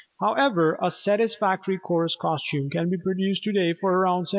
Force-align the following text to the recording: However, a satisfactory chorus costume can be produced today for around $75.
However, 0.19 0.79
a 0.81 0.89
satisfactory 0.89 1.77
chorus 1.77 2.15
costume 2.15 2.71
can 2.71 2.89
be 2.89 2.97
produced 2.97 3.43
today 3.43 3.75
for 3.79 3.91
around 3.91 4.23
$75. 4.23 4.27